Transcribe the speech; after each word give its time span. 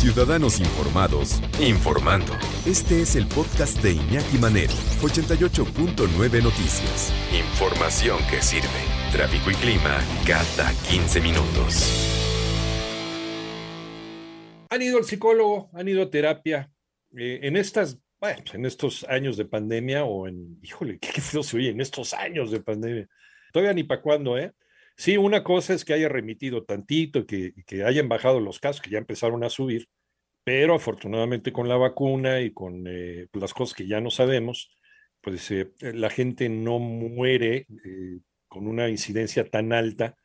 Ciudadanos 0.00 0.60
Informados, 0.60 1.42
informando. 1.60 2.32
Este 2.64 3.02
es 3.02 3.16
el 3.16 3.26
podcast 3.26 3.82
de 3.82 3.92
Iñaki 3.92 4.38
Manero, 4.38 4.72
88.9 5.02 6.42
Noticias. 6.42 7.12
Información 7.38 8.16
que 8.30 8.40
sirve. 8.40 8.66
Tráfico 9.12 9.50
y 9.50 9.54
clima 9.56 9.98
cada 10.26 10.72
15 10.88 11.20
minutos. 11.20 11.84
Han 14.70 14.80
ido 14.80 14.96
al 14.96 15.04
psicólogo, 15.04 15.68
han 15.74 15.86
ido 15.86 16.04
a 16.04 16.08
terapia. 16.08 16.72
Eh, 17.14 17.40
en 17.42 17.58
estas, 17.58 17.98
bueno, 18.18 18.42
en 18.54 18.64
estos 18.64 19.04
años 19.04 19.36
de 19.36 19.44
pandemia 19.44 20.04
o 20.04 20.26
en, 20.26 20.58
híjole, 20.62 20.98
qué, 21.02 21.20
feo 21.20 21.42
se 21.42 21.58
oye, 21.58 21.68
en 21.68 21.80
estos 21.82 22.14
años 22.14 22.50
de 22.50 22.60
pandemia. 22.60 23.06
Todavía 23.52 23.74
ni 23.74 23.84
para 23.84 24.00
cuándo, 24.00 24.38
¿eh? 24.38 24.54
Sí, 25.00 25.16
una 25.16 25.42
cosa 25.42 25.72
es 25.72 25.86
que 25.86 25.94
haya 25.94 26.10
remitido 26.10 26.64
tantito, 26.64 27.24
que, 27.24 27.54
que 27.66 27.84
hayan 27.84 28.10
bajado 28.10 28.38
los 28.38 28.60
casos, 28.60 28.82
que 28.82 28.90
ya 28.90 28.98
empezaron 28.98 29.42
a 29.44 29.48
subir, 29.48 29.88
pero 30.44 30.74
afortunadamente 30.74 31.54
con 31.54 31.68
la 31.68 31.78
vacuna 31.78 32.42
y 32.42 32.52
con 32.52 32.84
eh, 32.86 33.26
las 33.32 33.54
cosas 33.54 33.74
que 33.74 33.86
ya 33.86 34.02
no 34.02 34.10
sabemos, 34.10 34.70
pues 35.22 35.50
eh, 35.52 35.70
la 35.80 36.10
gente 36.10 36.50
no 36.50 36.78
muere 36.78 37.66
eh, 37.82 38.18
con 38.46 38.66
una 38.66 38.90
incidencia 38.90 39.48
tan 39.48 39.72
alta 39.72 40.16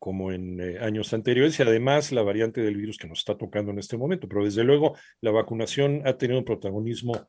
como 0.00 0.32
en 0.32 0.60
años 0.82 1.14
anteriores 1.14 1.60
y 1.60 1.62
además 1.62 2.10
la 2.10 2.22
variante 2.22 2.60
del 2.60 2.76
virus 2.76 2.98
que 2.98 3.06
nos 3.06 3.20
está 3.20 3.38
tocando 3.38 3.70
en 3.70 3.78
este 3.78 3.96
momento. 3.96 4.28
Pero 4.28 4.44
desde 4.44 4.64
luego 4.64 4.96
la 5.20 5.30
vacunación 5.30 6.02
ha 6.06 6.18
tenido 6.18 6.40
un 6.40 6.44
protagonismo 6.44 7.28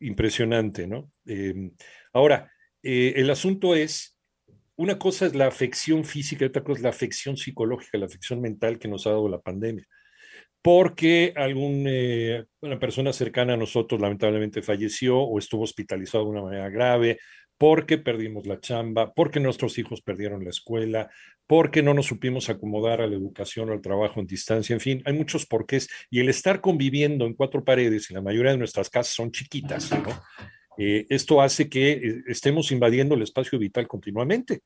impresionante, 0.00 0.86
¿no? 0.86 1.12
Em, 1.26 1.72
ahora, 2.14 2.50
el 2.82 3.28
asunto 3.28 3.74
es 3.74 4.12
una 4.76 4.98
cosa 4.98 5.26
es 5.26 5.34
la 5.34 5.46
afección 5.46 6.04
física 6.04 6.44
y 6.44 6.48
otra 6.48 6.64
cosa 6.64 6.78
es 6.78 6.82
la 6.82 6.90
afección 6.90 7.36
psicológica, 7.36 7.98
la 7.98 8.06
afección 8.06 8.40
mental 8.40 8.78
que 8.78 8.88
nos 8.88 9.06
ha 9.06 9.10
dado 9.10 9.28
la 9.28 9.40
pandemia. 9.40 9.86
Porque 10.62 11.32
alguna 11.36 11.90
eh, 11.90 12.44
persona 12.80 13.12
cercana 13.12 13.54
a 13.54 13.56
nosotros 13.56 14.00
lamentablemente 14.00 14.62
falleció 14.62 15.18
o 15.18 15.38
estuvo 15.38 15.64
hospitalizado 15.64 16.24
de 16.24 16.30
una 16.30 16.42
manera 16.42 16.68
grave, 16.68 17.18
porque 17.58 17.98
perdimos 17.98 18.46
la 18.46 18.60
chamba, 18.60 19.12
porque 19.12 19.38
nuestros 19.38 19.78
hijos 19.78 20.02
perdieron 20.02 20.42
la 20.42 20.50
escuela, 20.50 21.10
porque 21.46 21.82
no 21.82 21.94
nos 21.94 22.06
supimos 22.06 22.48
acomodar 22.48 23.00
a 23.00 23.06
la 23.06 23.14
educación 23.14 23.70
o 23.70 23.72
al 23.72 23.80
trabajo 23.80 24.20
en 24.20 24.26
distancia, 24.26 24.74
en 24.74 24.80
fin, 24.80 25.02
hay 25.04 25.12
muchos 25.12 25.46
porqués. 25.46 25.88
Y 26.10 26.20
el 26.20 26.28
estar 26.28 26.60
conviviendo 26.60 27.26
en 27.26 27.34
cuatro 27.34 27.64
paredes, 27.64 28.10
y 28.10 28.14
la 28.14 28.22
mayoría 28.22 28.52
de 28.52 28.58
nuestras 28.58 28.88
casas 28.90 29.14
son 29.14 29.30
chiquitas, 29.30 29.92
¿no? 29.92 30.02
Eh, 30.82 31.06
esto 31.10 31.40
hace 31.40 31.68
que 31.68 31.92
eh, 31.92 32.22
estemos 32.26 32.72
invadiendo 32.72 33.14
el 33.14 33.22
espacio 33.22 33.56
vital 33.56 33.86
continuamente. 33.86 34.62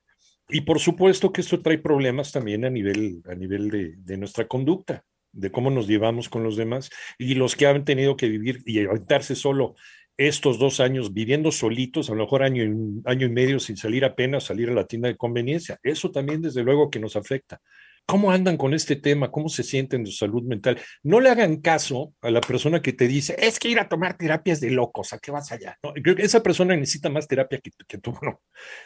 Y 0.49 0.63
por 0.63 0.81
supuesto 0.81 1.31
que 1.31 1.43
esto 1.43 1.61
trae 1.61 1.77
problemas 1.77 2.33
también 2.33 2.65
a 2.65 2.71
nivel, 2.71 3.21
a 3.29 3.35
nivel 3.35 3.95
de, 4.03 4.17
nuestra 4.17 4.47
conducta, 4.47 5.05
de 5.33 5.51
cómo 5.51 5.71
nos 5.71 5.87
llevamos 5.87 6.31
con 6.31 6.43
los 6.43 6.57
demás. 6.57 6.89
Y 7.19 7.35
los 7.35 7.55
que 7.55 7.67
han 7.67 7.85
tenido 7.85 8.17
que 8.17 8.29
vivir 8.29 8.63
y 8.65 8.83
aventarse 8.87 9.35
solo 9.35 9.75
estos 10.17 10.59
dos 10.59 10.81
años 10.81 11.13
viviendo 11.13 11.53
solitos, 11.53 12.09
a 12.09 12.15
lo 12.15 12.23
mejor 12.23 12.43
año, 12.43 12.63
año 13.05 13.27
y 13.27 13.31
medio 13.31 13.61
sin 13.61 13.77
salir 13.77 14.03
apenas, 14.05 14.45
salir 14.45 14.71
a 14.71 14.75
la 14.75 14.87
tienda 14.87 15.09
de 15.09 15.17
conveniencia, 15.17 15.79
eso 15.83 16.11
también 16.11 16.41
desde 16.41 16.63
luego 16.63 16.89
que 16.89 17.01
nos 17.01 17.17
afecta. 17.17 17.61
¿Cómo 18.07 18.31
andan 18.31 18.57
con 18.57 18.73
este 18.73 18.95
tema? 18.95 19.33
¿Cómo 19.33 19.49
se 19.49 19.65
sienten 19.65 20.05
de 20.05 20.13
salud 20.13 20.45
mental? 20.45 20.81
No 21.03 21.21
le 21.21 21.29
hagan 21.29 21.57
caso 21.57 22.15
a 22.23 22.31
la 22.31 22.41
persona 22.41 22.81
que 22.81 22.93
te 22.93 23.09
dice, 23.09 23.35
es 23.37 23.59
que 23.59 23.69
ir 23.69 23.81
a 23.81 23.89
tomar 23.89 24.17
terapias 24.17 24.61
de 24.61 24.71
locos, 24.71 25.13
¿a 25.13 25.19
qué 25.19 25.33
vas 25.33 25.51
allá? 25.51 25.77
Creo 26.03 26.15
que 26.15 26.23
esa 26.23 26.41
persona 26.41 26.77
necesita 26.77 27.11
más 27.11 27.27
terapia 27.27 27.59
que, 27.59 27.73
que 27.87 27.99
tú, 27.99 28.17
no, 28.23 28.41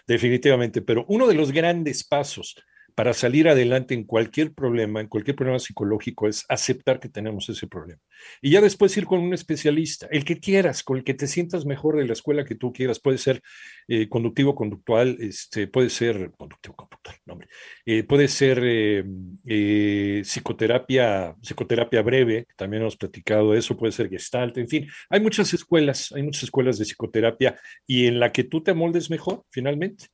definitivamente. 0.07 0.81
Pero 0.81 1.05
uno 1.09 1.27
de 1.27 1.35
los 1.35 1.53
grandes 1.53 2.03
pasos 2.03 2.57
para 2.95 3.13
salir 3.13 3.49
adelante 3.49 3.95
en 3.95 4.05
cualquier 4.05 4.53
problema, 4.53 5.01
en 5.01 5.09
cualquier 5.09 5.37
problema 5.37 5.59
psicológico, 5.59 6.29
es 6.29 6.45
aceptar 6.49 7.01
que 7.01 7.09
tenemos 7.09 7.49
ese 7.49 7.67
problema. 7.67 8.01
Y 8.43 8.51
ya 8.51 8.61
después 8.61 8.97
ir 8.97 9.07
con 9.07 9.21
un 9.21 9.35
especialista, 9.35 10.07
el 10.11 10.25
que 10.25 10.41
quieras, 10.41 10.83
con 10.83 10.99
el 10.99 11.05
que 11.05 11.15
te 11.15 11.27
sientas 11.27 11.65
mejor 11.67 11.97
de 11.97 12.07
la 12.07 12.13
escuela 12.13 12.45
que 12.45 12.55
tú 12.55 12.73
quieras, 12.73 13.01
puede 13.01 13.19
ser 13.19 13.41
eh, 13.89 14.09
conductivo 14.09 14.55
conductual, 14.55 15.17
este, 15.21 15.67
puede 15.69 15.91
ser 15.91 16.31
conductivo 16.37 16.77
conductual, 16.77 17.17
no, 17.27 17.39
eh, 17.87 18.05
puede 18.05 18.29
ser 18.29 18.61
eh, 18.65 20.23
psicoterapia, 20.25 21.35
psicoterapia 21.43 22.03
breve, 22.03 22.47
también 22.57 22.83
hemos 22.83 22.97
platicado 22.97 23.53
de 23.53 23.59
eso, 23.59 23.77
puede 23.77 23.93
ser 23.93 24.09
gestalt, 24.09 24.57
en 24.59 24.69
fin, 24.69 24.89
hay 25.09 25.21
muchas 25.21 25.53
escuelas, 25.55 26.13
hay 26.13 26.23
muchas 26.23 26.45
escuelas 26.45 26.79
de 26.79 26.85
psicoterapia 26.85 27.59
y 27.87 28.07
en 28.07 28.21
la 28.21 28.33
que 28.33 28.45
tú 28.45 28.63
te 28.63 28.75
moldes 28.75 29.11
mejor, 29.11 29.45
finalmente. 29.51 30.07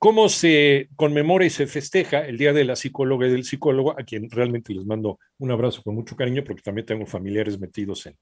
¿Cómo 0.00 0.30
se 0.30 0.88
conmemora 0.96 1.44
y 1.44 1.50
se 1.50 1.66
festeja 1.66 2.20
el 2.20 2.38
Día 2.38 2.54
de 2.54 2.64
la 2.64 2.74
Psicóloga 2.74 3.26
y 3.26 3.30
del 3.32 3.44
Psicólogo? 3.44 3.92
A 4.00 4.02
quien 4.02 4.30
realmente 4.30 4.72
les 4.72 4.86
mando 4.86 5.18
un 5.36 5.50
abrazo 5.50 5.82
con 5.82 5.94
mucho 5.94 6.16
cariño, 6.16 6.42
porque 6.42 6.62
también 6.62 6.86
tengo 6.86 7.04
familiares 7.04 7.60
metidos 7.60 8.06
en, 8.06 8.16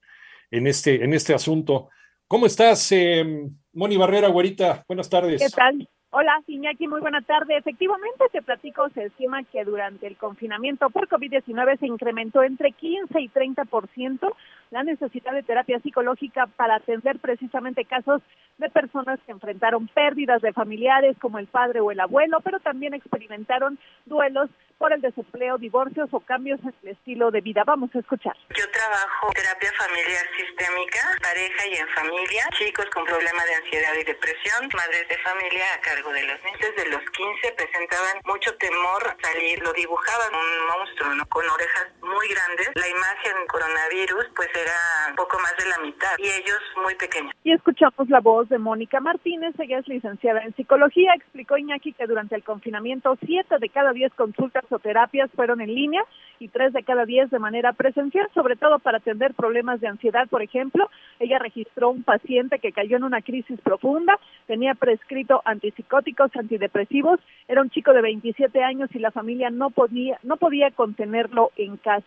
en, 0.51 0.67
este, 0.67 1.01
en 1.01 1.13
este 1.13 1.33
asunto. 1.33 1.87
¿Cómo 2.27 2.47
estás, 2.47 2.91
eh, 2.91 3.25
Moni 3.71 3.95
Barrera, 3.95 4.27
güerita? 4.27 4.83
Buenas 4.89 5.09
tardes. 5.09 5.41
¿Qué 5.41 5.49
tal? 5.49 5.89
Hola, 6.11 6.41
Iñaki, 6.47 6.87
muy 6.87 7.01
buena 7.01 7.21
tarde. 7.21 7.55
Efectivamente, 7.55 8.25
te 8.31 8.41
platico, 8.41 8.89
se 8.95 9.05
estima 9.05 9.43
que 9.43 9.63
durante 9.63 10.07
el 10.07 10.17
confinamiento 10.17 10.89
por 10.89 11.07
COVID-19 11.07 11.77
se 11.77 11.85
incrementó 11.85 12.41
entre 12.41 12.71
15 12.71 13.21
y 13.21 13.29
30% 13.29 14.35
la 14.71 14.81
necesidad 14.81 15.33
de 15.33 15.43
terapia 15.43 15.79
psicológica 15.79 16.47
para 16.47 16.77
atender 16.77 17.19
precisamente 17.19 17.85
casos 17.85 18.23
de 18.57 18.69
personas 18.71 19.19
que 19.25 19.31
enfrentaron 19.31 19.87
pérdidas 19.87 20.41
de 20.41 20.51
familiares 20.51 21.15
como 21.19 21.37
el 21.37 21.45
padre 21.45 21.79
o 21.79 21.91
el 21.91 21.99
abuelo, 21.99 22.39
pero 22.43 22.59
también 22.59 22.95
experimentaron 22.95 23.77
duelos 24.05 24.49
por 24.79 24.93
el 24.93 25.01
desempleo, 25.01 25.57
divorcios 25.57 26.09
o 26.11 26.21
cambios 26.21 26.59
en 26.61 26.73
el 26.83 26.89
estilo 26.89 27.31
de 27.31 27.41
vida. 27.41 27.63
Vamos 27.65 27.93
a 27.93 27.99
escuchar. 27.99 28.35
Yo 28.55 28.65
trabajo 28.71 29.27
terapia 29.33 29.71
familiar 29.77 30.25
sistémica, 30.37 31.01
pareja 31.21 31.67
y 31.67 31.73
en 31.75 31.87
familia, 31.89 32.43
chicos 32.57 32.85
con 32.93 33.05
problemas 33.05 33.45
de 33.45 33.55
ansiedad 33.55 33.93
y 33.99 34.03
depresión, 34.05 34.69
madres 34.73 35.07
de 35.09 35.17
familia 35.19 35.65
a 35.75 35.81
de 36.07 36.23
los 36.23 36.43
niños. 36.43 36.59
Desde 36.61 36.89
los 36.89 37.01
15 37.11 37.51
presentaban 37.57 38.21
mucho 38.23 38.55
temor 38.57 39.17
salir, 39.21 39.61
lo 39.61 39.73
dibujaban 39.73 40.33
un 40.33 40.67
monstruo, 40.67 41.13
¿no? 41.15 41.27
Con 41.27 41.47
orejas 41.49 41.87
muy 42.09 42.27
grandes. 42.27 42.69
La 42.75 42.89
imagen 42.89 43.45
coronavirus 43.47 44.25
pues 44.35 44.49
era 44.53 45.15
poco 45.15 45.37
más 45.39 45.55
de 45.57 45.69
la 45.69 45.77
mitad 45.79 46.17
y 46.17 46.27
ellos 46.27 46.59
muy 46.81 46.95
pequeños. 46.95 47.33
Y 47.43 47.53
escuchamos 47.53 48.09
la 48.09 48.19
voz 48.19 48.49
de 48.49 48.57
Mónica 48.57 48.99
Martínez, 48.99 49.53
ella 49.59 49.79
es 49.79 49.87
licenciada 49.87 50.41
en 50.43 50.55
psicología, 50.55 51.13
explicó 51.15 51.57
Iñaki 51.57 51.93
que 51.93 52.07
durante 52.07 52.35
el 52.35 52.43
confinamiento 52.43 53.17
siete 53.25 53.55
de 53.59 53.69
cada 53.69 53.93
diez 53.93 54.13
consultas 54.13 54.65
o 54.69 54.79
terapias 54.79 55.29
fueron 55.35 55.61
en 55.61 55.73
línea 55.73 56.03
y 56.39 56.47
tres 56.47 56.73
de 56.73 56.83
cada 56.83 57.05
diez 57.05 57.29
de 57.29 57.39
manera 57.39 57.73
presencial, 57.73 58.29
sobre 58.33 58.55
todo 58.55 58.79
para 58.79 58.97
atender 58.97 59.33
problemas 59.33 59.81
de 59.81 59.87
ansiedad, 59.87 60.27
por 60.29 60.41
ejemplo. 60.41 60.89
Ella 61.19 61.37
registró 61.37 61.89
un 61.89 62.03
paciente 62.03 62.59
que 62.59 62.71
cayó 62.71 62.97
en 62.97 63.03
una 63.03 63.21
crisis 63.21 63.59
profunda, 63.61 64.17
tenía 64.47 64.73
prescrito 64.73 65.41
antipsicóticos, 65.45 66.35
antidepresivos, 66.35 67.19
era 67.47 67.61
un 67.61 67.69
chico 67.69 67.93
de 67.93 68.01
27 68.01 68.63
años 68.63 68.89
y 68.93 68.99
la 68.99 69.11
familia 69.11 69.49
no 69.49 69.69
podía, 69.69 70.19
no 70.23 70.37
podía 70.37 70.71
contenerlo 70.71 71.51
en 71.57 71.77
casa. 71.77 71.98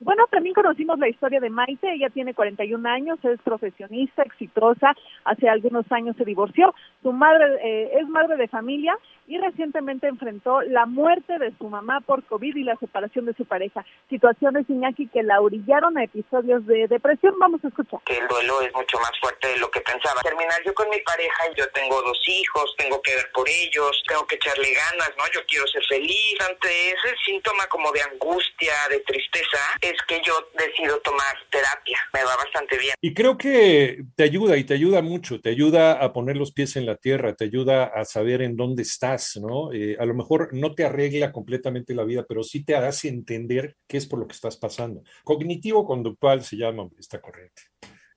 Bueno, 0.00 0.26
también 0.30 0.54
conocimos 0.54 0.98
la 0.98 1.08
historia 1.08 1.40
de 1.40 1.48
Maite, 1.48 1.90
ella 1.90 2.10
tiene 2.10 2.34
41 2.34 2.86
años, 2.88 3.18
es 3.24 3.40
profesionista, 3.40 4.22
exitosa, 4.22 4.94
hace 5.24 5.48
algunos 5.48 5.90
años 5.90 6.16
se 6.16 6.24
divorció, 6.24 6.74
su 7.02 7.12
madre 7.12 7.46
eh, 7.64 7.98
es 8.00 8.08
madre 8.08 8.36
de 8.36 8.46
familia 8.48 8.98
y 9.26 9.38
recientemente 9.38 10.06
enfrentó 10.06 10.62
la 10.62 10.86
muerte 10.86 11.38
de 11.38 11.52
su 11.58 11.68
mamá 11.68 12.00
por 12.00 12.22
COVID 12.24 12.54
y 12.54 12.62
la 12.62 12.76
separación 12.76 13.26
de 13.26 13.34
su 13.34 13.44
pareja. 13.44 13.84
Situaciones, 14.08 14.68
Iñaki, 14.68 15.08
que 15.08 15.22
la 15.22 15.40
orillaron 15.40 15.98
a 15.98 16.04
episodios 16.04 16.64
de 16.66 16.86
depresión. 16.86 17.34
Vamos 17.38 17.64
a 17.64 17.68
escuchar. 17.68 18.00
Que 18.04 18.18
el 18.18 18.28
duelo 18.28 18.60
es 18.60 18.72
mucho 18.74 18.98
más 18.98 19.12
fuerte 19.20 19.48
de 19.48 19.58
lo 19.58 19.70
que 19.70 19.80
pensaba. 19.80 20.20
Terminar 20.22 20.62
yo 20.64 20.74
con 20.74 20.88
mi 20.90 21.00
pareja, 21.00 21.44
yo 21.56 21.68
tengo 21.70 22.00
dos 22.02 22.20
hijos, 22.28 22.74
tengo 22.78 23.00
que 23.02 23.16
ver 23.16 23.28
por 23.34 23.48
ellos, 23.48 24.02
tengo 24.06 24.26
que 24.26 24.36
echarle 24.36 24.72
ganas, 24.72 25.10
¿no? 25.18 25.24
Yo 25.34 25.40
quiero 25.48 25.66
ser 25.66 25.84
feliz. 25.86 26.36
Ante 26.48 26.68
ese 26.90 27.16
síntoma 27.24 27.66
como 27.66 27.90
de 27.92 28.02
angustia, 28.02 28.74
de 28.90 29.00
tristeza, 29.00 29.35
es 29.80 29.96
que 30.08 30.20
yo 30.24 30.34
decido 30.56 31.00
tomar 31.00 31.34
terapia. 31.50 31.98
Me 32.12 32.24
va 32.24 32.36
bastante 32.36 32.78
bien. 32.78 32.94
Y 33.00 33.14
creo 33.14 33.36
que 33.36 34.04
te 34.14 34.24
ayuda 34.24 34.56
y 34.56 34.64
te 34.64 34.74
ayuda 34.74 35.02
mucho, 35.02 35.40
te 35.40 35.50
ayuda 35.50 35.92
a 35.92 36.12
poner 36.12 36.36
los 36.36 36.52
pies 36.52 36.76
en 36.76 36.86
la 36.86 36.96
tierra, 36.96 37.34
te 37.34 37.44
ayuda 37.44 37.84
a 37.84 38.04
saber 38.04 38.42
en 38.42 38.56
dónde 38.56 38.82
estás 38.82 39.36
¿no? 39.40 39.72
Eh, 39.72 39.96
a 39.98 40.04
lo 40.04 40.14
mejor 40.14 40.52
no 40.52 40.74
te 40.74 40.84
arregla 40.84 41.32
completamente 41.32 41.94
la 41.94 42.04
vida, 42.04 42.24
pero 42.28 42.42
sí 42.42 42.64
te 42.64 42.76
hace 42.76 43.08
entender 43.08 43.76
qué 43.86 43.96
es 43.96 44.06
por 44.06 44.18
lo 44.18 44.26
que 44.26 44.34
estás 44.34 44.56
pasando. 44.56 45.02
Cognitivo-conductual 45.24 46.44
se 46.44 46.56
llama 46.56 46.88
esta 46.98 47.20
corriente. 47.20 47.62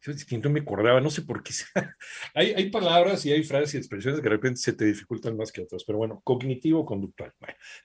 Yo 0.01 0.13
no 0.41 0.49
me 0.49 0.61
acordaba, 0.61 1.01
no 1.01 1.09
sé 1.09 1.23
por 1.23 1.43
qué. 1.43 1.53
hay, 2.33 2.53
hay, 2.53 2.69
palabras 2.69 3.25
y 3.25 3.33
hay 3.33 3.43
frases 3.43 3.73
y 3.73 3.77
expresiones 3.77 4.21
que 4.21 4.23
de 4.23 4.29
repente 4.29 4.59
se 4.59 4.73
te 4.73 4.85
dificultan 4.85 5.35
más 5.35 5.51
que 5.51 5.61
otras, 5.61 5.83
pero 5.83 5.97
bueno, 5.97 6.21
cognitivo-conductual. 6.23 7.33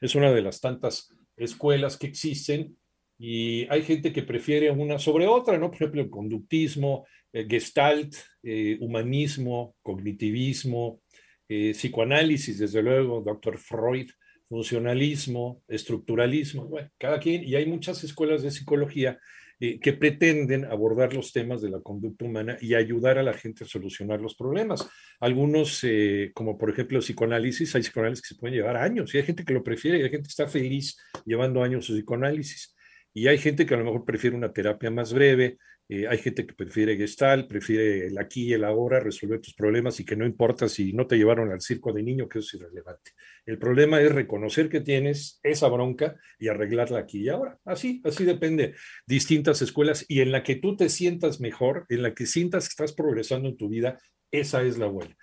es 0.00 0.14
una 0.14 0.32
de 0.32 0.42
las 0.42 0.60
tantas 0.60 1.12
escuelas 1.36 1.96
que 1.96 2.06
existen 2.06 2.76
y 3.18 3.66
hay 3.70 3.82
gente 3.82 4.12
que 4.12 4.22
prefiere 4.22 4.70
una 4.70 4.98
sobre 4.98 5.26
otra, 5.26 5.58
¿no? 5.58 5.70
Por 5.70 5.76
ejemplo, 5.76 6.02
el 6.02 6.10
conductismo, 6.10 7.06
el 7.32 7.48
gestalt, 7.48 8.14
eh, 8.42 8.76
humanismo, 8.80 9.76
cognitivismo, 9.82 11.00
eh, 11.48 11.72
psicoanálisis, 11.72 12.58
desde 12.58 12.82
luego, 12.82 13.22
doctor 13.22 13.58
Freud, 13.58 14.10
funcionalismo, 14.48 15.62
estructuralismo, 15.68 16.66
bueno, 16.66 16.90
cada 16.98 17.18
quien, 17.18 17.44
y 17.44 17.54
hay 17.54 17.66
muchas 17.66 18.02
escuelas 18.04 18.42
de 18.42 18.50
psicología 18.50 19.18
eh, 19.60 19.78
que 19.78 19.92
pretenden 19.92 20.64
abordar 20.64 21.14
los 21.14 21.32
temas 21.32 21.62
de 21.62 21.70
la 21.70 21.80
conducta 21.80 22.24
humana 22.24 22.58
y 22.60 22.74
ayudar 22.74 23.18
a 23.18 23.22
la 23.22 23.32
gente 23.32 23.62
a 23.64 23.66
solucionar 23.66 24.20
los 24.20 24.34
problemas. 24.34 24.88
Algunos, 25.20 25.78
eh, 25.84 26.32
como 26.34 26.58
por 26.58 26.70
ejemplo 26.70 26.98
el 26.98 27.04
psicoanálisis, 27.04 27.74
hay 27.74 27.82
psicoanálisis 27.82 28.22
que 28.22 28.34
se 28.34 28.40
pueden 28.40 28.56
llevar 28.56 28.76
años 28.76 29.14
y 29.14 29.18
hay 29.18 29.24
gente 29.24 29.44
que 29.44 29.54
lo 29.54 29.62
prefiere 29.62 29.98
y 29.98 30.02
hay 30.02 30.10
gente 30.10 30.26
que 30.26 30.32
está 30.32 30.48
feliz 30.48 30.96
llevando 31.24 31.62
años 31.62 31.86
su 31.86 31.94
psicoanálisis. 31.94 32.73
Y 33.14 33.28
hay 33.28 33.38
gente 33.38 33.64
que 33.64 33.74
a 33.74 33.78
lo 33.78 33.84
mejor 33.84 34.04
prefiere 34.04 34.36
una 34.36 34.52
terapia 34.52 34.90
más 34.90 35.12
breve, 35.12 35.58
eh, 35.86 36.08
hay 36.08 36.16
gente 36.18 36.46
que 36.46 36.54
prefiere 36.54 36.96
gestal, 36.96 37.46
prefiere 37.46 38.06
el 38.06 38.16
aquí 38.16 38.48
y 38.48 38.52
el 38.54 38.64
ahora, 38.64 39.00
resolver 39.00 39.40
tus 39.40 39.54
problemas 39.54 40.00
y 40.00 40.04
que 40.04 40.16
no 40.16 40.24
importa 40.24 40.66
si 40.66 40.94
no 40.94 41.06
te 41.06 41.16
llevaron 41.16 41.52
al 41.52 41.60
circo 41.60 41.92
de 41.92 42.02
niño, 42.02 42.26
que 42.26 42.38
eso 42.38 42.56
es 42.56 42.62
irrelevante. 42.62 43.12
El 43.44 43.58
problema 43.58 44.00
es 44.00 44.10
reconocer 44.10 44.70
que 44.70 44.80
tienes 44.80 45.40
esa 45.42 45.68
bronca 45.68 46.16
y 46.38 46.48
arreglarla 46.48 47.00
aquí 47.00 47.20
y 47.20 47.28
ahora. 47.28 47.58
Así, 47.66 48.00
así 48.04 48.24
depende. 48.24 48.74
Distintas 49.06 49.60
escuelas 49.60 50.06
y 50.08 50.20
en 50.20 50.32
la 50.32 50.42
que 50.42 50.56
tú 50.56 50.74
te 50.74 50.88
sientas 50.88 51.38
mejor, 51.38 51.84
en 51.90 52.02
la 52.02 52.14
que 52.14 52.24
sientas 52.24 52.64
que 52.64 52.72
estás 52.72 52.94
progresando 52.94 53.50
en 53.50 53.56
tu 53.58 53.68
vida, 53.68 53.98
esa 54.30 54.62
es 54.62 54.78
la 54.78 54.86
buena. 54.86 55.14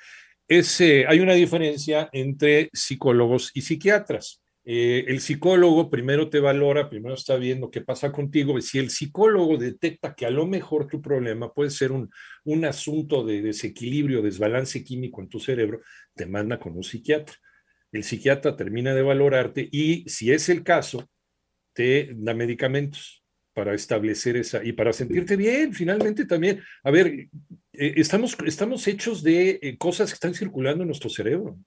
Es, 0.48 0.80
hay 0.80 1.20
una 1.20 1.34
diferencia 1.34 2.08
entre 2.12 2.70
psicólogos 2.72 3.52
y 3.56 3.62
psiquiatras. 3.62 4.42
Eh, 4.64 5.06
el 5.08 5.22
psicólogo 5.22 5.90
primero 5.90 6.30
te 6.30 6.40
valora, 6.40 6.90
primero 6.90 7.16
está 7.16 7.36
viendo 7.36 7.72
qué 7.72 7.82
pasa 7.82 8.12
contigo. 8.12 8.60
Si 8.62 8.78
el 8.78 8.92
psicólogo 8.92 9.58
detecta 9.58 10.14
que 10.14 10.26
a 10.26 10.30
lo 10.30 10.46
mejor 10.46 10.88
tu 10.88 11.02
problema 11.02 11.52
puede 11.52 11.72
ser 11.72 11.92
un, 11.92 12.12
un 12.44 12.66
asunto 12.66 13.26
de 13.26 13.42
desequilibrio, 13.42 14.22
desbalance 14.22 14.84
químico 14.84 15.22
en 15.22 15.30
tu 15.30 15.40
cerebro, 15.40 15.82
te 16.14 16.28
manda 16.28 16.60
con 16.60 16.76
un 16.76 16.84
psiquiatra. 16.84 17.36
El 17.92 18.04
psiquiatra 18.04 18.56
termina 18.56 18.94
de 18.94 19.02
valorarte 19.02 19.68
y 19.72 20.08
si 20.08 20.32
es 20.32 20.48
el 20.50 20.64
caso, 20.64 21.10
te 21.74 22.12
da 22.16 22.34
medicamentos 22.34 23.24
para 23.54 23.74
establecer 23.74 24.38
esa 24.38 24.64
y 24.64 24.74
para 24.74 24.94
sentirte 24.94 25.36
bien, 25.36 25.74
finalmente 25.74 26.26
también. 26.26 26.62
A 26.84 26.92
ver, 26.92 27.08
eh, 27.08 27.30
estamos, 27.74 28.38
estamos 28.46 28.88
hechos 28.88 29.24
de 29.24 29.60
eh, 29.62 29.78
cosas 29.78 30.10
que 30.10 30.16
están 30.16 30.34
circulando 30.34 30.84
en 30.84 30.88
nuestro 30.88 31.10
cerebro, 31.10 31.58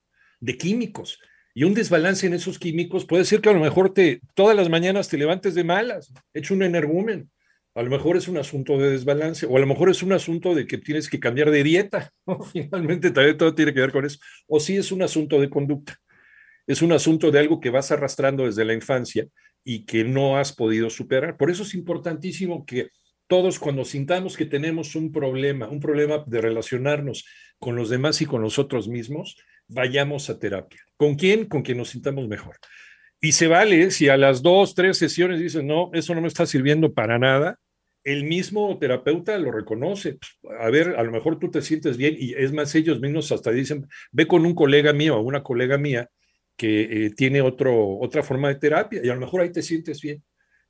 de 0.40 0.56
químicos 0.56 1.18
y 1.54 1.62
un 1.62 1.72
desbalance 1.72 2.26
en 2.26 2.34
esos 2.34 2.58
químicos 2.58 3.04
puede 3.04 3.24
ser 3.24 3.40
que 3.40 3.48
a 3.48 3.52
lo 3.52 3.60
mejor 3.60 3.94
te, 3.94 4.20
todas 4.34 4.56
las 4.56 4.68
mañanas 4.68 5.08
te 5.08 5.16
levantes 5.16 5.54
de 5.54 5.62
malas, 5.62 6.12
hecho 6.34 6.52
un 6.52 6.64
energúmen. 6.64 7.30
A 7.76 7.82
lo 7.82 7.90
mejor 7.90 8.16
es 8.16 8.28
un 8.28 8.36
asunto 8.36 8.76
de 8.78 8.90
desbalance, 8.90 9.46
o 9.46 9.56
a 9.56 9.60
lo 9.60 9.66
mejor 9.66 9.88
es 9.90 10.02
un 10.02 10.12
asunto 10.12 10.54
de 10.54 10.66
que 10.66 10.78
tienes 10.78 11.08
que 11.08 11.18
cambiar 11.18 11.50
de 11.50 11.62
dieta. 11.62 12.12
Finalmente, 12.52 13.10
también 13.10 13.36
todo 13.36 13.54
tiene 13.54 13.72
que 13.72 13.80
ver 13.80 13.92
con 13.92 14.04
eso. 14.04 14.18
O 14.46 14.60
sí 14.60 14.76
es 14.76 14.92
un 14.92 15.02
asunto 15.02 15.40
de 15.40 15.50
conducta. 15.50 15.96
Es 16.66 16.82
un 16.82 16.92
asunto 16.92 17.30
de 17.30 17.40
algo 17.40 17.60
que 17.60 17.70
vas 17.70 17.90
arrastrando 17.90 18.46
desde 18.46 18.64
la 18.64 18.74
infancia 18.74 19.26
y 19.64 19.84
que 19.86 20.04
no 20.04 20.38
has 20.38 20.52
podido 20.52 20.88
superar. 20.88 21.36
Por 21.36 21.50
eso 21.50 21.64
es 21.64 21.74
importantísimo 21.74 22.64
que 22.64 22.90
todos 23.26 23.58
cuando 23.58 23.84
sintamos 23.84 24.36
que 24.36 24.46
tenemos 24.46 24.94
un 24.94 25.10
problema, 25.10 25.68
un 25.68 25.80
problema 25.80 26.22
de 26.26 26.40
relacionarnos 26.40 27.24
con 27.58 27.74
los 27.74 27.90
demás 27.90 28.20
y 28.22 28.26
con 28.26 28.42
nosotros 28.42 28.86
mismos, 28.86 29.36
vayamos 29.68 30.30
a 30.30 30.38
terapia. 30.38 30.80
¿Con 30.96 31.14
quién? 31.14 31.46
Con 31.46 31.62
quien 31.62 31.78
nos 31.78 31.90
sintamos 31.90 32.28
mejor. 32.28 32.56
Y 33.20 33.32
se 33.32 33.46
vale 33.46 33.90
si 33.90 34.08
a 34.08 34.16
las 34.16 34.42
dos, 34.42 34.74
tres 34.74 34.98
sesiones 34.98 35.40
dicen, 35.40 35.66
no, 35.66 35.90
eso 35.94 36.14
no 36.14 36.20
me 36.20 36.28
está 36.28 36.46
sirviendo 36.46 36.92
para 36.92 37.18
nada, 37.18 37.58
el 38.04 38.24
mismo 38.24 38.78
terapeuta 38.78 39.38
lo 39.38 39.50
reconoce. 39.50 40.18
A 40.60 40.68
ver, 40.70 40.96
a 40.96 41.02
lo 41.02 41.10
mejor 41.10 41.38
tú 41.38 41.50
te 41.50 41.62
sientes 41.62 41.96
bien 41.96 42.14
y 42.18 42.34
es 42.34 42.52
más, 42.52 42.74
ellos 42.74 43.00
mismos 43.00 43.32
hasta 43.32 43.50
dicen, 43.50 43.88
ve 44.12 44.26
con 44.26 44.44
un 44.44 44.54
colega 44.54 44.92
mío 44.92 45.16
o 45.16 45.22
una 45.22 45.42
colega 45.42 45.78
mía 45.78 46.10
que 46.56 47.06
eh, 47.06 47.10
tiene 47.10 47.40
otro, 47.40 47.98
otra 47.98 48.22
forma 48.22 48.48
de 48.48 48.56
terapia 48.56 49.00
y 49.02 49.08
a 49.08 49.14
lo 49.14 49.20
mejor 49.20 49.40
ahí 49.40 49.50
te 49.50 49.62
sientes 49.62 50.02
bien. 50.02 50.22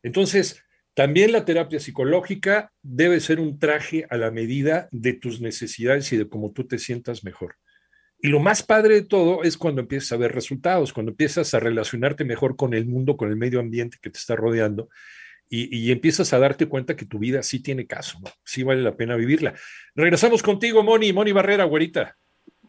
Entonces, 0.03 0.63
también 0.95 1.33
la 1.33 1.45
terapia 1.45 1.81
psicológica 1.81 2.73
debe 2.83 3.19
ser 3.19 3.41
un 3.41 3.59
traje 3.59 4.07
a 4.09 4.17
la 4.17 4.31
medida 4.31 4.89
de 4.93 5.15
tus 5.15 5.41
necesidades 5.41 6.13
y 6.13 6.17
de 6.17 6.29
cómo 6.29 6.53
tú 6.53 6.69
te 6.69 6.79
sientas 6.79 7.25
mejor. 7.25 7.57
Y 8.25 8.29
lo 8.29 8.41
más 8.41 8.63
padre 8.63 8.95
de 8.95 9.03
todo 9.03 9.43
es 9.43 9.59
cuando 9.59 9.83
empiezas 9.83 10.13
a 10.13 10.17
ver 10.17 10.33
resultados, 10.33 10.95
cuando 10.95 11.13
empiezas 11.13 11.53
a 11.53 11.61
relacionarte 11.61 12.25
mejor 12.25 12.57
con 12.57 12.73
el 12.73 12.87
mundo, 12.87 13.19
con 13.19 13.29
el 13.29 13.37
medio 13.37 13.61
ambiente 13.61 13.99
que 14.01 14.09
te 14.09 14.17
está 14.17 14.35
rodeando 14.35 14.89
y, 15.51 15.93
empiezas 15.93 16.33
a 16.33 16.39
darte 16.39 16.65
cuenta 16.65 16.97
que 16.97 17.05
tu 17.05 17.19
vida 17.19 17.43
sí 17.43 17.61
tiene 17.61 17.87
caso, 17.87 18.19
sí 18.43 18.63
vale 18.63 18.81
la 18.81 18.97
pena 18.97 19.15
vivirla. 19.17 19.53
Regresamos 19.95 20.43
contigo, 20.43 20.83
Moni, 20.83 21.13
Moni 21.13 21.33
Barrera, 21.33 21.65
güerita. 21.65 22.17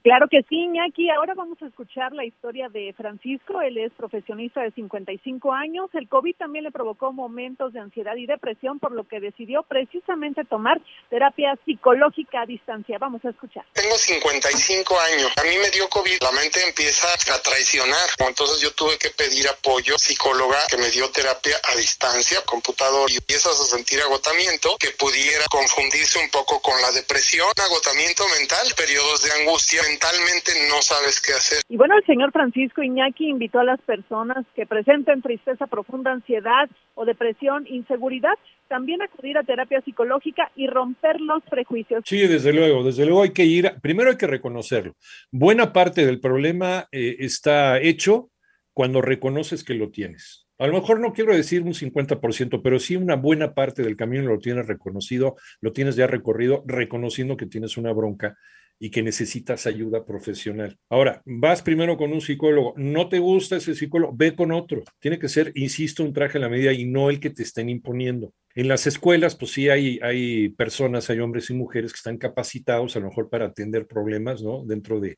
Claro 0.05 0.27
que 0.29 0.43
sí, 0.47 0.55
Iñaki. 0.55 1.09
Ahora 1.09 1.33
vamos 1.33 1.59
a 1.63 1.65
escuchar 1.65 2.13
la 2.13 2.23
historia 2.23 2.69
de 2.69 2.93
Francisco. 2.93 3.59
Él 3.59 3.79
es 3.79 3.91
profesionista 3.93 4.61
de 4.61 4.69
55 4.69 5.51
años. 5.51 5.89
El 5.93 6.07
COVID 6.07 6.35
también 6.35 6.63
le 6.63 6.69
provocó 6.69 7.11
momentos 7.11 7.73
de 7.73 7.79
ansiedad 7.79 8.15
y 8.15 8.27
depresión, 8.27 8.77
por 8.77 8.91
lo 8.91 9.07
que 9.07 9.19
decidió 9.19 9.63
precisamente 9.63 10.45
tomar 10.45 10.79
terapia 11.09 11.57
psicológica 11.65 12.43
a 12.43 12.45
distancia. 12.45 12.99
Vamos 12.99 13.25
a 13.25 13.29
escuchar. 13.29 13.65
Tengo 13.73 13.97
55 13.97 14.99
años. 15.09 15.31
A 15.37 15.43
mí 15.43 15.57
me 15.57 15.71
dio 15.71 15.89
COVID. 15.89 16.21
La 16.21 16.31
mente 16.33 16.59
empieza 16.67 17.07
a 17.33 17.41
traicionar. 17.41 18.07
Entonces 18.19 18.61
yo 18.61 18.71
tuve 18.75 18.99
que 18.99 19.09
pedir 19.09 19.47
apoyo 19.47 19.97
psicóloga 19.97 20.59
que 20.69 20.77
me 20.77 20.91
dio 20.91 21.09
terapia 21.09 21.57
a 21.63 21.75
distancia, 21.77 22.45
computador, 22.45 23.09
y 23.09 23.17
empiezas 23.17 23.59
a 23.59 23.63
sentir 23.75 23.99
agotamiento 24.01 24.77
que 24.77 24.91
pudiera 24.91 25.45
confundirse 25.49 26.19
un 26.19 26.29
poco 26.29 26.61
con 26.61 26.79
la 26.83 26.91
depresión, 26.91 27.49
agotamiento 27.57 28.23
mental, 28.37 28.71
periodos 28.77 29.23
de 29.23 29.31
angustia 29.41 29.81
mentalmente 29.95 30.51
no 30.69 30.81
sabes 30.81 31.21
qué 31.21 31.33
hacer. 31.33 31.59
Y 31.69 31.77
bueno, 31.77 31.95
el 31.97 32.06
señor 32.06 32.31
Francisco 32.31 32.83
Iñaki 32.83 33.30
invitó 33.30 33.59
a 33.59 33.63
las 33.63 33.80
personas 33.81 34.45
que 34.56 34.65
presenten 34.65 35.21
tristeza 35.21 35.68
profunda, 35.68 36.12
ansiedad 36.12 36.69
o 36.95 37.06
depresión, 37.06 37.65
inseguridad, 37.68 38.33
también 38.68 39.01
acudir 39.01 39.38
a 39.38 39.44
terapia 39.44 39.81
psicológica 39.81 40.51
y 40.56 40.68
romper 40.68 41.21
los 41.21 41.44
prejuicios. 41.44 42.03
Sí, 42.06 42.27
desde 42.27 42.53
luego, 42.53 42.83
desde 42.83 43.06
luego 43.06 43.24
hay 43.24 43.31
que 43.31 43.45
ir, 43.45 43.74
primero 43.81 44.09
hay 44.09 44.18
que 44.18 44.27
reconocerlo. 44.27 44.95
Buena 45.31 45.71
parte 45.71 46.06
del 46.06 46.19
problema 46.19 46.88
eh, 46.91 47.18
está 47.19 47.80
hecho 47.80 48.30
cuando 48.74 49.01
reconoces 49.01 49.63
que 49.63 49.75
lo 49.75 49.89
tienes. 49.89 50.45
A 50.57 50.68
lo 50.68 50.74
mejor 50.74 51.01
no 51.01 51.12
quiero 51.12 51.36
decir 51.36 51.63
un 51.63 51.74
50%, 51.74 52.62
pero 52.63 52.80
sí 52.80 52.95
una 52.95 53.15
buena 53.15 53.53
parte 53.53 53.83
del 53.83 53.98
camino 53.98 54.24
lo 54.24 54.39
tienes 54.39 54.68
reconocido, 54.68 55.36
lo 55.59 55.74
tienes 55.74 55.98
ya 55.98 56.07
recorrido, 56.07 56.63
reconociendo 56.65 57.36
que 57.36 57.45
tienes 57.45 57.75
una 57.75 57.91
bronca 57.91 58.38
y 58.80 58.89
que 58.92 59.01
necesitas 59.01 59.68
ayuda 59.68 60.06
profesional. 60.06 60.77
Ahora, 60.89 61.22
vas 61.25 61.62
primero 61.62 61.98
con 61.98 62.12
un 62.12 62.22
psicólogo, 62.22 62.74
no 62.77 63.10
te 63.10 63.19
gusta 63.19 63.57
ese 63.57 63.75
psicólogo, 63.75 64.13
ve 64.16 64.36
con 64.36 64.51
otro. 64.51 64.83
Tiene 65.00 65.19
que 65.19 65.30
ser, 65.30 65.51
insisto, 65.56 66.04
un 66.04 66.13
traje 66.13 66.38
a 66.38 66.42
la 66.42 66.50
medida 66.50 66.74
y 66.74 66.86
no 66.86 67.10
el 67.10 67.19
que 67.19 67.30
te 67.30 67.44
estén 67.44 67.69
imponiendo. 67.69 68.33
En 68.54 68.67
las 68.67 68.88
escuelas, 68.88 69.36
pues 69.36 69.51
sí 69.51 69.70
hay, 69.70 70.00
hay 70.01 70.50
personas, 70.50 71.10
hay 71.10 71.20
hombres 71.20 71.50
y 71.50 71.53
mujeres 71.53 71.91
que 71.91 71.98
están 71.98 72.17
capacitados 72.17 72.96
a 72.96 73.00
lo 73.00 73.08
mejor 73.08 73.29
para 73.29 73.46
atender 73.46 73.88
problemas, 73.88 74.41
¿no? 74.41 74.63
Dentro 74.65 75.00
de, 75.00 75.17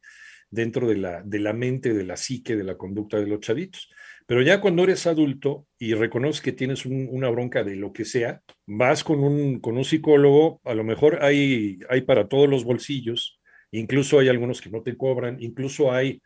dentro 0.50 0.88
de 0.88 0.98
la, 0.98 1.22
de 1.24 1.40
la 1.40 1.54
mente, 1.54 1.94
de 1.94 2.04
la 2.04 2.18
psique, 2.18 2.56
de 2.56 2.64
la 2.64 2.78
conducta 2.78 3.20
de 3.20 3.28
los 3.28 3.40
chavitos. 3.40 3.90
Pero 4.26 4.42
ya 4.42 4.60
cuando 4.60 4.84
eres 4.84 5.08
adulto 5.08 5.66
y 5.80 5.94
reconoces 5.94 6.42
que 6.42 6.52
tienes 6.52 6.86
una 6.86 7.30
bronca 7.30 7.64
de 7.64 7.78
lo 7.78 7.94
que 7.94 8.04
sea, 8.04 8.42
vas 8.66 9.04
con 9.04 9.24
un, 9.24 9.62
con 9.62 9.78
un 9.78 9.86
psicólogo, 9.86 10.60
a 10.66 10.74
lo 10.74 10.84
mejor 10.84 11.24
hay, 11.24 11.80
hay 11.90 12.02
para 12.02 12.28
todos 12.28 12.50
los 12.50 12.66
bolsillos, 12.66 13.37
incluso 13.72 14.20
hay 14.20 14.30
algunos 14.30 14.62
que 14.62 14.70
no 14.70 14.82
te 14.82 14.96
cobran, 14.96 15.38
incluso 15.40 15.92
hay 15.92 16.22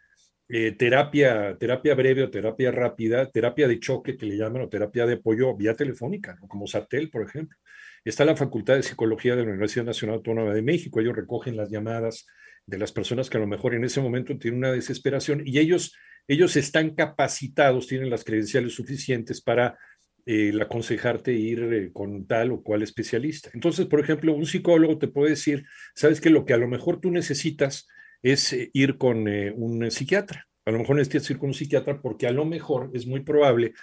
eh, 0.50 0.74
terapia, 0.74 1.56
terapia 1.58 1.96
breve 1.96 2.24
o 2.24 2.30
terapia 2.30 2.72
rápida, 2.72 3.30
terapia 3.30 3.68
de 3.68 3.80
choque 3.80 4.18
que 4.18 4.26
le 4.26 4.38
llaman 4.38 4.64
o 4.64 4.70
terapia 4.70 5.06
de 5.06 5.14
apoyo 5.14 5.56
vía 5.56 5.76
telefónica, 5.76 6.38
como 6.48 6.68
SATEL, 6.68 7.10
por 7.10 7.24
ejemplo. 7.24 7.58
Está 8.04 8.26
la 8.26 8.36
Facultad 8.36 8.76
de 8.76 8.84
Psicología 8.84 9.36
de 9.36 9.44
la 9.44 9.50
Universidad 9.50 9.86
Nacional 9.86 10.18
Autónoma 10.18 10.54
de 10.54 10.62
México, 10.62 11.00
ellos 11.00 11.16
recogen 11.16 11.56
las 11.56 11.70
llamadas 11.70 12.26
de 12.66 12.78
las 12.78 12.92
personas 12.92 13.30
que 13.30 13.38
a 13.38 13.40
lo 13.40 13.48
mejor 13.48 13.76
en 13.76 13.84
ese 13.84 14.02
momento 14.02 14.38
tienen 14.38 14.60
una 14.60 14.72
desesperación 14.72 15.42
y 15.46 15.60
ellos, 15.60 15.96
ellos 16.28 16.56
están 16.56 16.96
capacitados, 16.96 17.88
tienen 17.88 18.10
las 18.10 18.24
credenciales 18.24 18.74
suficientes 18.74 19.42
para 19.42 19.78
el 20.26 20.62
aconsejarte 20.62 21.34
ir 21.34 21.64
eh, 21.74 21.90
con 21.94 22.26
tal 22.26 22.52
o 22.52 22.64
cual 22.64 22.82
especialista. 22.82 23.50
Entonces, 23.54 23.88
por 23.88 24.00
ejemplo, 24.00 24.34
un 24.34 24.46
psicólogo 24.46 24.98
te 24.98 25.08
puede 25.08 25.32
decir, 25.32 25.66
sabes 25.96 26.22
que 26.22 26.30
lo 26.30 26.46
que 26.46 26.54
a 26.54 26.58
lo 26.58 26.68
mejor 26.68 27.00
tú 27.00 27.12
necesitas 27.12 27.88
es 28.22 28.54
eh, 28.54 28.70
ir 28.74 28.98
con 28.98 29.28
eh, 29.28 29.52
un 29.56 29.90
psiquiatra. 29.92 30.48
A 30.66 30.72
lo 30.72 30.80
mejor 30.80 30.98
necesitas 30.98 31.30
ir 31.30 31.38
con 31.38 31.50
un 31.50 31.54
psiquiatra 31.54 32.02
porque 32.02 32.28
a 32.28 32.32
lo 32.32 32.46
mejor 32.46 32.92
es 32.94 33.08
muy 33.08 33.22
probable 33.22 33.74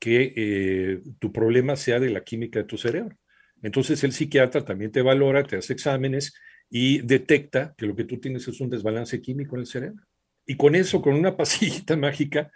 que 0.00 1.00
tu 1.18 1.32
problema 1.32 1.76
sea 1.76 2.00
de 2.00 2.10
la 2.10 2.24
química 2.24 2.58
de 2.58 2.64
tu 2.66 2.76
cerebro. 2.76 3.16
Entonces, 3.62 4.02
el 4.04 4.12
psiquiatra 4.12 4.64
también 4.64 4.90
te 4.90 5.00
valora, 5.00 5.44
te 5.44 5.56
hace 5.56 5.72
exámenes 5.72 6.34
y 6.68 7.00
detecta 7.02 7.74
que 7.78 7.86
lo 7.86 7.94
que 7.94 8.04
tú 8.04 8.18
tienes 8.18 8.46
es 8.48 8.60
un 8.60 8.68
desbalance 8.68 9.22
químico 9.22 9.54
en 9.54 9.60
el 9.60 9.66
cerebro. 9.66 10.04
Y 10.44 10.56
con 10.56 10.74
eso, 10.74 11.00
con 11.00 11.14
una 11.14 11.36
pasillita 11.36 11.96
mágica, 11.96 12.50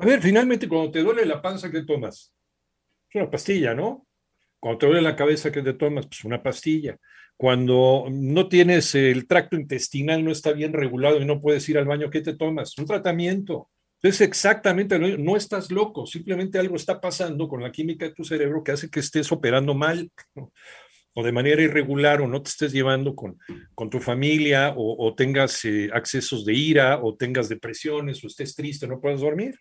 a 0.00 0.06
ver, 0.06 0.22
finalmente 0.22 0.66
cuando 0.66 0.90
te 0.90 1.02
duele 1.02 1.26
la 1.26 1.42
panza, 1.42 1.70
¿qué 1.70 1.82
tomas? 1.82 2.34
Es 3.10 3.20
una 3.20 3.30
pastilla, 3.30 3.74
¿no? 3.74 4.06
Cuando 4.60 4.78
te 4.78 4.86
duele 4.86 5.02
la 5.02 5.16
cabeza, 5.16 5.50
¿qué 5.50 5.62
te 5.62 5.74
tomas? 5.74 6.06
Pues 6.06 6.24
una 6.24 6.42
pastilla. 6.42 6.96
Cuando 7.36 8.06
no 8.10 8.48
tienes 8.48 8.94
el 8.94 9.26
tracto 9.26 9.56
intestinal, 9.56 10.24
no 10.24 10.30
está 10.30 10.52
bien 10.52 10.72
regulado 10.72 11.20
y 11.20 11.24
no 11.24 11.40
puedes 11.40 11.68
ir 11.68 11.78
al 11.78 11.86
baño, 11.86 12.10
¿qué 12.10 12.20
te 12.20 12.36
tomas? 12.36 12.76
Un 12.78 12.86
tratamiento. 12.86 13.70
Es 14.02 14.20
exactamente 14.20 14.98
lo 14.98 15.06
mismo. 15.06 15.24
No 15.24 15.36
estás 15.36 15.70
loco, 15.70 16.06
simplemente 16.06 16.58
algo 16.58 16.76
está 16.76 17.00
pasando 17.00 17.48
con 17.48 17.62
la 17.62 17.72
química 17.72 18.06
de 18.06 18.14
tu 18.14 18.24
cerebro 18.24 18.62
que 18.62 18.72
hace 18.72 18.90
que 18.90 19.00
estés 19.00 19.32
operando 19.32 19.74
mal 19.74 20.10
o 21.14 21.24
de 21.24 21.32
manera 21.32 21.62
irregular 21.62 22.20
o 22.20 22.28
no 22.28 22.42
te 22.42 22.50
estés 22.50 22.72
llevando 22.72 23.14
con, 23.16 23.38
con 23.74 23.90
tu 23.90 24.00
familia 24.00 24.74
o, 24.76 25.14
tengas 25.14 25.64
eh, 25.64 25.90
accesos 25.92 26.44
de 26.44 26.54
ira 26.54 27.00
o 27.02 27.16
tengas 27.16 27.48
depresiones 27.48 28.22
o 28.22 28.26
estés 28.26 28.54
triste, 28.54 28.86
no 28.86 29.00
puedas 29.00 29.20
dormir. 29.20 29.56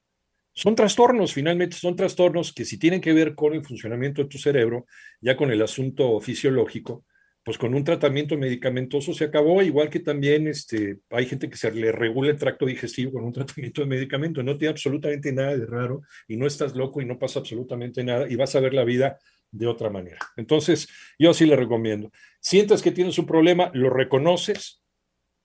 Son 0.60 0.76
trastornos, 0.76 1.34
finalmente 1.34 1.78
son 1.78 1.96
trastornos 1.96 2.52
que 2.52 2.66
si 2.66 2.78
tienen 2.78 3.00
que 3.00 3.14
ver 3.14 3.34
con 3.34 3.54
el 3.54 3.64
funcionamiento 3.64 4.22
de 4.22 4.28
tu 4.28 4.38
cerebro, 4.38 4.88
ya 5.22 5.38
con 5.38 5.52
el 5.52 5.62
asunto 5.62 6.20
fisiológico, 6.20 7.06
pues 7.46 7.58
con 7.58 7.74
un 7.74 7.86
tratamiento 7.86 8.38
medicamentoso 8.38 9.14
se 9.14 9.24
acabó, 9.24 9.62
igual 9.62 9.90
que 9.90 10.02
también 10.02 10.50
este, 10.50 11.00
hay 11.12 11.28
gente 11.28 11.50
que 11.50 11.56
se 11.56 11.72
le 11.72 11.94
regula 11.94 12.32
el 12.32 12.38
tracto 12.38 12.66
digestivo 12.66 13.14
con 13.14 13.24
un 13.24 13.32
tratamiento 13.40 13.80
de 13.80 13.88
medicamento, 13.88 14.44
no 14.44 14.58
tiene 14.58 14.72
absolutamente 14.72 15.32
nada 15.32 15.56
de 15.56 15.66
raro 15.66 16.02
y 16.28 16.36
no 16.36 16.46
estás 16.46 16.76
loco 16.76 17.02
y 17.02 17.06
no 17.06 17.18
pasa 17.18 17.40
absolutamente 17.40 18.04
nada 18.04 18.28
y 18.28 18.36
vas 18.36 18.54
a 18.54 18.60
ver 18.60 18.74
la 18.74 18.84
vida 18.84 19.18
de 19.52 19.66
otra 19.66 19.90
manera. 19.90 20.20
Entonces, 20.36 20.90
yo 21.18 21.34
sí 21.34 21.46
le 21.46 21.56
recomiendo. 21.56 22.12
Sientes 22.42 22.82
que 22.82 22.92
tienes 22.92 23.18
un 23.18 23.26
problema, 23.26 23.72
lo 23.74 23.90
reconoces, 23.90 24.79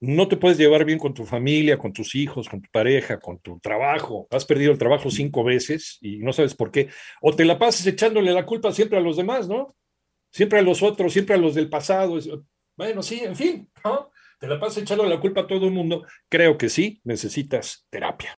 no 0.05 0.27
te 0.27 0.37
puedes 0.37 0.57
llevar 0.57 0.85
bien 0.85 0.99
con 0.99 1.13
tu 1.13 1.25
familia, 1.25 1.77
con 1.77 1.91
tus 1.91 2.15
hijos, 2.15 2.47
con 2.47 2.61
tu 2.61 2.69
pareja, 2.71 3.19
con 3.19 3.39
tu 3.39 3.59
trabajo. 3.59 4.27
Has 4.29 4.45
perdido 4.45 4.71
el 4.71 4.77
trabajo 4.77 5.09
cinco 5.09 5.43
veces 5.43 5.97
y 6.01 6.17
no 6.17 6.31
sabes 6.33 6.53
por 6.53 6.71
qué. 6.71 6.89
O 7.21 7.35
te 7.35 7.45
la 7.45 7.57
pasas 7.57 7.85
echándole 7.87 8.31
la 8.31 8.45
culpa 8.45 8.71
siempre 8.71 8.97
a 8.97 9.01
los 9.01 9.17
demás, 9.17 9.47
¿no? 9.47 9.75
Siempre 10.31 10.59
a 10.59 10.61
los 10.61 10.83
otros, 10.83 11.13
siempre 11.13 11.35
a 11.35 11.37
los 11.37 11.55
del 11.55 11.69
pasado. 11.69 12.19
Bueno, 12.77 13.01
sí, 13.01 13.21
en 13.23 13.35
fin, 13.35 13.69
¿no? 13.83 14.11
Te 14.39 14.47
la 14.47 14.59
pasas 14.59 14.83
echando 14.83 15.05
la 15.05 15.19
culpa 15.19 15.41
a 15.41 15.47
todo 15.47 15.65
el 15.65 15.71
mundo. 15.71 16.05
Creo 16.29 16.57
que 16.57 16.69
sí, 16.69 17.01
necesitas 17.03 17.87
terapia. 17.89 18.33